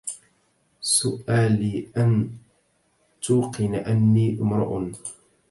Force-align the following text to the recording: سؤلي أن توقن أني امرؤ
سؤلي 0.81 1.87
أن 1.97 2.29
توقن 3.21 3.75
أني 3.75 4.37
امرؤ 4.41 4.89